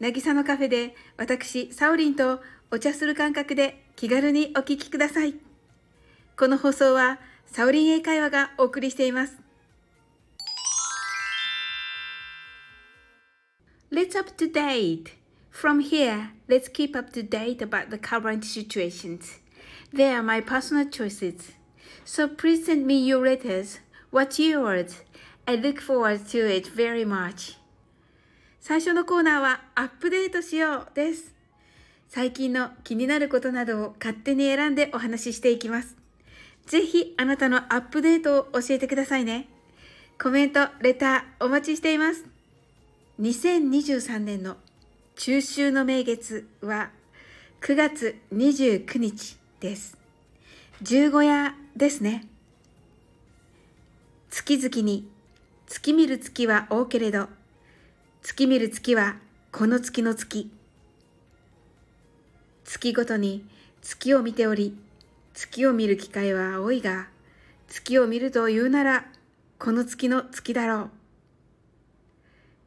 [0.00, 5.34] なぎさのカフェで私、サオリンとお茶する感覚で気軽にお聞きください。
[6.36, 9.36] この放送はサオリン英会話がお送りしています。
[13.90, 15.14] Let's up to date.
[15.50, 19.40] From here, let's keep up to date about the current situations.
[19.92, 21.54] They are my personal choices.
[22.04, 23.80] So please send me your letters.
[24.12, 25.02] What's yours?
[25.48, 27.57] I look forward to it very much.
[28.68, 31.34] 最初のコーナーはアップデートしようです。
[32.10, 35.96] 最近の気になることなどを勝手に選んでお話ししていきます。
[36.66, 39.48] ぜひあなたのアップデートを教えてくださいね。
[40.22, 42.26] コメント、レターお待ちしています。
[43.22, 44.58] 2023年の
[45.16, 46.90] 中秋の名月は
[47.62, 49.96] 9月29日です。
[50.82, 52.26] 十五夜ですね。
[54.28, 55.08] 月々に
[55.66, 57.28] 月見る月は多けれど、
[58.22, 59.16] 月見る月は
[59.52, 60.50] この月の月。
[62.64, 63.46] 月ごとに
[63.80, 64.76] 月を見ており、
[65.34, 67.08] 月を見る機会は多いが、
[67.68, 69.06] 月を見ると言うなら、
[69.58, 70.90] この月の月だろう。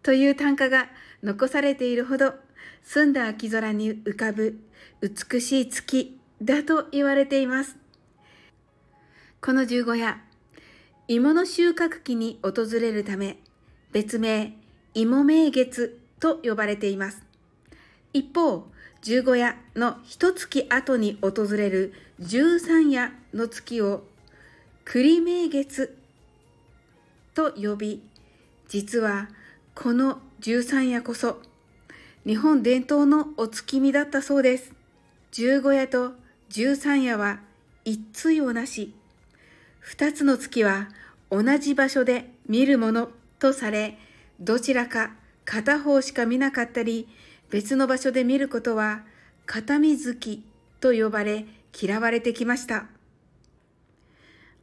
[0.04, 0.88] という単価が
[1.22, 2.34] 残されているほど、
[2.82, 4.58] 澄んだ秋空に浮かぶ
[5.02, 7.76] 美しい月だと言われています。
[9.42, 10.22] この十五夜、
[11.10, 13.38] 芋の収穫期に訪れるため、
[13.92, 14.61] 別名、
[14.94, 17.24] 芋名月と呼ばれています。
[18.14, 18.68] 一方、
[19.02, 24.04] 十五夜の一月後に訪れる十三夜の月を
[24.86, 25.98] 栗名月
[27.34, 28.04] と呼び、
[28.68, 29.30] 実は
[29.74, 31.42] この十三夜こそ
[32.26, 34.74] 日本伝統のお月見だったそうです。
[35.32, 36.14] 十五夜と
[36.50, 37.40] 十三夜は
[37.86, 38.94] 一対をなし、
[39.80, 40.90] 二つの月は
[41.32, 43.10] 同じ場所で見るもの
[43.40, 43.98] とされ、
[44.42, 45.12] どちらか
[45.46, 47.08] 片方しか見なかったり、
[47.52, 49.04] 別の場所で見ることは
[49.46, 50.44] 片見月
[50.80, 51.46] と呼ばれ
[51.80, 52.88] 嫌われてきました。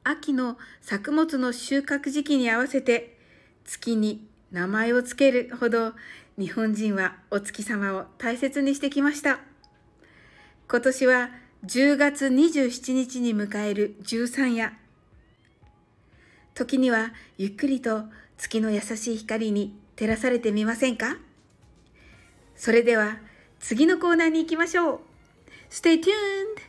[0.02, 3.16] 秋の作物の収穫時期に合わせて
[3.64, 5.92] 月に名前をつけるほど
[6.38, 9.38] 日本人はお月様を大切にしてきました。
[10.68, 11.30] 今年は
[11.66, 14.72] 10月27日に迎える13夜。
[16.54, 18.04] 時にはゆっくりと
[18.38, 21.18] 月の優しい光に照らされてみませんか
[22.56, 23.18] それでは
[23.60, 25.00] 次のコーナーに行きましょう
[25.70, 26.62] Stay tuned!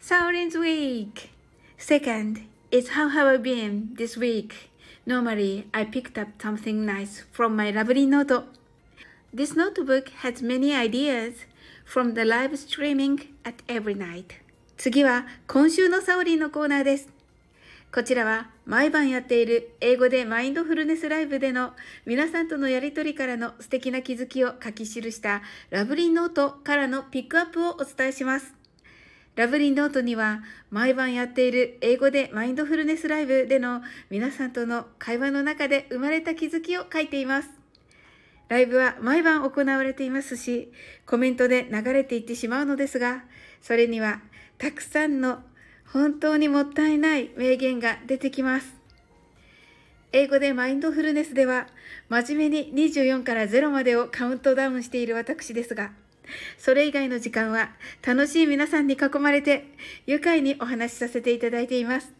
[0.00, 1.30] Silence Week
[1.78, 4.70] Second is how have I been this week?
[5.06, 8.44] Normally, I picked up something nice from my lovely note.
[9.32, 11.44] This notebook has many ideas
[11.84, 14.43] from the live streaming at every night.
[14.76, 17.08] 次は今週のサオリンのコーナーです。
[17.92, 21.74] こちらは毎晩やっている英語でマインドフルネスライブでの
[22.06, 28.52] 皆さんとのやりとりからの素敵な気づきを書き記したラブリーノートからのピックアップをお伝えします。
[29.36, 33.80] ラブリーノートには毎晩やっている英語でマインドフルネスライブでの
[34.10, 37.63] 皆さんとの会話の中で生まれた気づきを書いています。
[38.48, 40.70] ライブは毎晩行われていますし、
[41.06, 43.24] コメントで流れていってしまうのですが、
[43.62, 44.20] それには
[44.58, 45.42] たくさんの
[45.86, 48.74] 本当にもったいない名言が出てきます。
[50.12, 51.66] 英語でマインドフルネスでは
[52.08, 55.92] 真面目に24から0までをカウントダウンしている私ですが、
[56.58, 57.70] それ以外の時間は
[58.06, 59.66] 楽しい皆さんに囲まれて
[60.06, 62.12] 愉快にお話しさせていただいています。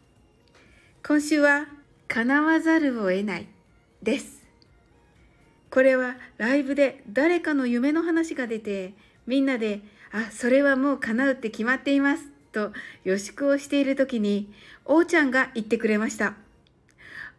[1.07, 1.67] 今週は
[2.09, 3.47] 叶わざるを得ない
[4.03, 4.44] です。
[5.75, 8.95] これはライブで誰かの夢の話が出て
[9.27, 9.81] みんなで
[10.13, 12.71] あ、それはもう叶うって決まっていますと
[13.03, 14.55] 予祝をしている時に
[14.85, 16.35] 王ちゃんが言ってくれました。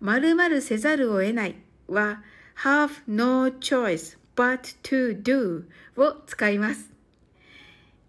[0.01, 1.55] 〇〇せざるを得ない
[1.87, 2.23] は
[2.57, 5.63] have no choice but to do
[5.95, 6.91] を使います。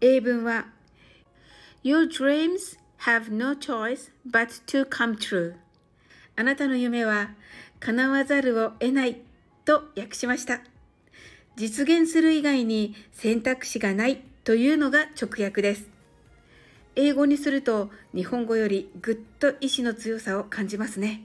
[0.00, 0.66] 英文は
[1.84, 5.54] Your dreams have no choice but to come true
[6.34, 7.30] あなたの夢は
[7.78, 9.20] 叶わざるを得ない
[9.66, 10.60] と訳しました。
[11.56, 15.88] 実現する以外に選択肢がないというのが直訳です。
[16.94, 21.22] 英語にすると日本語よりぐっと意志の強さを感じますね。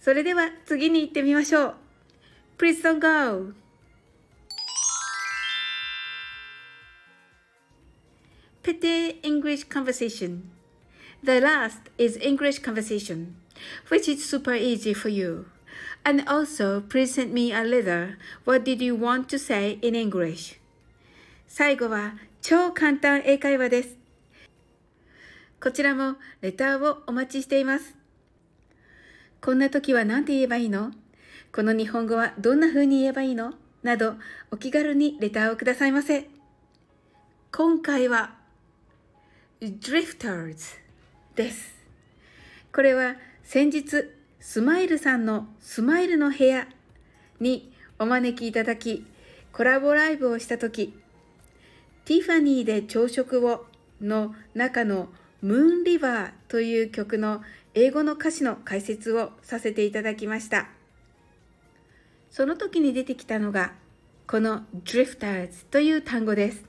[0.00, 1.74] それでは次に行ってみましょう。
[2.58, 3.52] Please don't go.
[8.62, 10.42] Petty English conversation.
[11.22, 13.34] The last is English conversation,
[13.90, 15.46] which is super easy for you.
[16.04, 18.18] And also, please send me a letter.
[18.44, 20.58] What did you want to say in English?
[21.46, 23.96] 最後は超簡単英会話です。
[25.60, 27.94] こちらもレターをお待ちしています。
[29.40, 30.92] こんな時は何て言えばいいの？
[31.52, 33.54] この日本語はどんな風に言えばいいの？
[33.84, 34.16] など
[34.50, 36.28] お気軽にレターをくださいませ。
[37.52, 38.34] 今回は
[39.60, 40.78] Drifters
[41.36, 41.74] です。
[42.72, 43.14] これは
[43.44, 44.10] 先日
[44.44, 46.66] スマイルさんのスマイルの部屋
[47.38, 49.06] にお招きいただき
[49.52, 50.98] コラボライブをした時
[52.04, 53.66] ティファニーで朝食を
[54.00, 55.10] の中の
[55.42, 57.40] ムーンリバーという曲の
[57.74, 60.66] 英語の歌詞の解説をさせていただきました。
[62.28, 63.74] その時に出てきたのが
[64.26, 66.64] この drifters という単語です。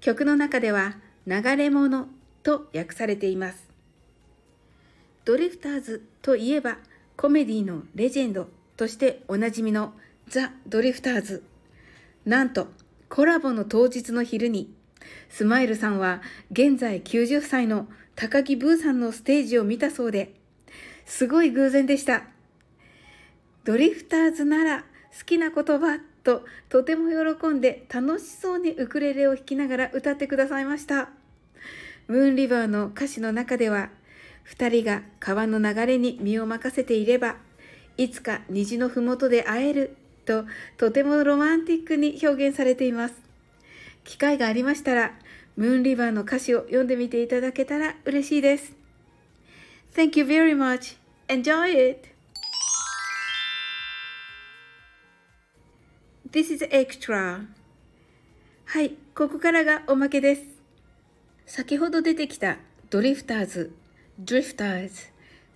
[0.00, 2.08] 曲の中では流れ物
[2.42, 3.73] と訳されています。
[5.24, 6.76] ドリフターズといえば
[7.16, 9.94] コメディのレジェンドとしておなじみの
[10.28, 11.42] ザ・ドリフターズ。
[12.26, 12.68] なんと
[13.08, 14.70] コラボの当日の昼に
[15.30, 20.34] スマイルさんは現在90歳の高木ブーさんのステージを見たそうで、
[21.06, 22.24] すごい偶然でした。
[23.64, 24.80] ドリフターズなら
[25.18, 31.08] 好きな言葉ととても喜んで楽しそうにウクレレを弾きながら歌ってくださいました。
[32.08, 33.88] ムーンリバーの歌詞の中では、
[34.44, 37.36] 二人が川の流れに身を任せていれば、
[37.96, 40.44] いつか虹のふもとで会えると
[40.76, 43.14] とてもロマンティックに表現されています。
[44.04, 45.14] 機会がありましたら、
[45.56, 48.74] ムーンリバーの歌詞を読んでみていただけたら嬉しいです。
[49.94, 50.96] Thank you very much.
[51.28, 52.08] Enjoy it!
[56.30, 57.46] This is extra.
[58.64, 60.42] はい、ここからがおまけです。
[61.46, 62.58] 先ほど出てきた
[62.90, 63.72] ドリフターズ、
[64.18, 64.94] ドリフターズ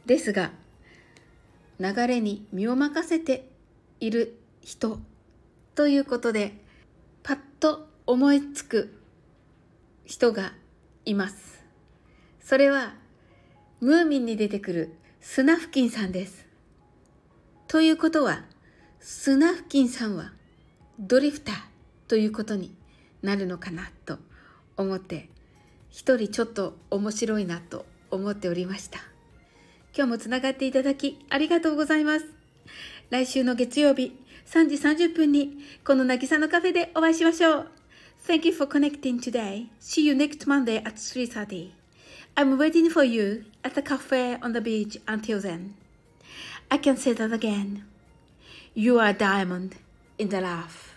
[0.04, 0.50] ですが、
[1.78, 3.48] 流れに身を任せて
[4.00, 4.98] いる人
[5.74, 6.54] ということで、
[7.22, 9.00] パッと思いつく
[10.04, 10.54] 人が
[11.04, 11.64] います。
[12.40, 12.94] それは、
[13.80, 16.46] ムーミンに出てくるスナフキンさんです。
[17.68, 18.44] ということは、
[19.00, 20.32] スナフキンさんは
[20.98, 21.56] ドリフター
[22.08, 22.74] ということに
[23.22, 24.18] なるのかなと
[24.76, 25.28] 思って
[25.90, 29.00] 一人ちょっと面白いなと思っておりました
[29.96, 32.26] 今日もつながっていただきありがとうございます
[33.10, 34.16] 来週の月曜日
[34.46, 37.68] 3時30分にこの渚のカフェでお会いしましょう
[38.26, 39.68] Thank you for connecting today.
[39.80, 41.70] See you next Monday at 3.30.
[42.36, 45.74] I'm waiting for you at the cafe on the beach until then.
[46.70, 47.84] I can say that again.
[48.74, 49.76] You are a diamond
[50.18, 50.87] in the rough.